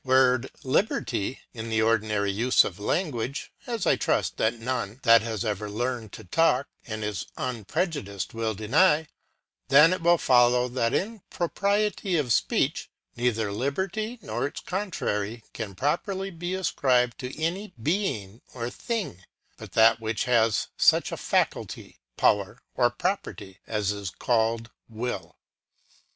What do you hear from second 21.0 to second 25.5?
a faculty, power, or property, as is called will.